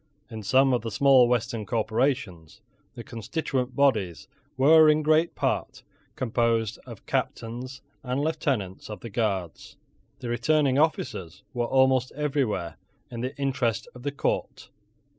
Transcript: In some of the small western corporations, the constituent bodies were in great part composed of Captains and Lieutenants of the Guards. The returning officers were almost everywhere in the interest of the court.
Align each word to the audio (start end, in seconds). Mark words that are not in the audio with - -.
In 0.31 0.41
some 0.41 0.73
of 0.73 0.81
the 0.81 0.89
small 0.89 1.27
western 1.27 1.63
corporations, 1.63 2.59
the 2.95 3.03
constituent 3.03 3.75
bodies 3.75 4.27
were 4.57 4.89
in 4.89 5.03
great 5.03 5.35
part 5.35 5.83
composed 6.15 6.79
of 6.87 7.05
Captains 7.05 7.83
and 8.01 8.19
Lieutenants 8.19 8.89
of 8.89 9.01
the 9.01 9.11
Guards. 9.11 9.77
The 10.17 10.29
returning 10.29 10.79
officers 10.79 11.43
were 11.53 11.67
almost 11.67 12.11
everywhere 12.13 12.77
in 13.11 13.21
the 13.21 13.35
interest 13.37 13.87
of 13.93 14.01
the 14.01 14.11
court. 14.11 14.71